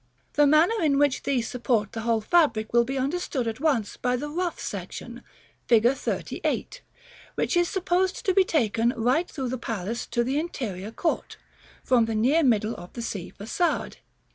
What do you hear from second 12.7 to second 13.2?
of the